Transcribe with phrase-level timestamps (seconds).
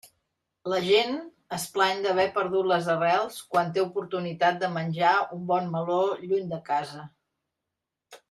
[0.71, 1.17] La gent
[1.57, 6.49] es plany d'haver perdut les arrels quan té oportunitat de menjar un bon meló lluny
[6.55, 7.05] de casa.